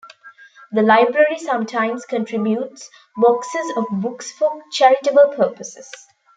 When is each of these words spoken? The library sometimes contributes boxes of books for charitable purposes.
The 0.71 0.81
library 0.81 1.37
sometimes 1.37 2.05
contributes 2.05 2.89
boxes 3.15 3.71
of 3.77 3.85
books 3.91 4.31
for 4.31 4.49
charitable 4.71 5.33
purposes. 5.37 5.91